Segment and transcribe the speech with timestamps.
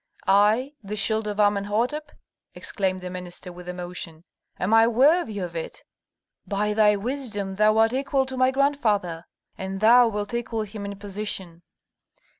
[0.25, 0.73] "I?
[0.83, 2.01] the shield of Amenhôtep?"
[2.55, 4.23] exclaimed the minister, with emotion.
[4.59, 5.83] "Am I worthy of it?"
[6.47, 9.25] "By thy wisdom thou art equal to my grandfather,
[9.59, 11.61] and thou wilt equal him in position."